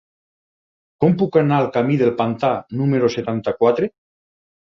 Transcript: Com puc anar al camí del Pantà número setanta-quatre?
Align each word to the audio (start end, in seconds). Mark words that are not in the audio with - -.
Com 1.03 1.11
puc 1.21 1.35
anar 1.41 1.59
al 1.63 1.67
camí 1.75 1.97
del 2.01 2.13
Pantà 2.21 2.51
número 2.79 3.13
setanta-quatre? 3.17 3.93